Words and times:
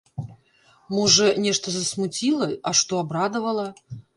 Можа, 0.95 1.27
нешта 1.45 1.67
засмуціла, 1.75 2.51
а 2.71 2.75
што 2.81 2.93
абрадавала? 3.07 3.67